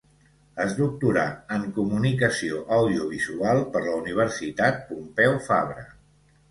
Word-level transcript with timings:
És 0.63 0.71
doctora 0.77 1.25
en 1.57 1.67
Comunicació 1.75 2.63
Audiovisual 2.79 3.63
per 3.77 3.85
la 3.87 3.95
Universitat 4.03 4.85
Pompeu 4.91 5.39
Fabra. 5.53 5.89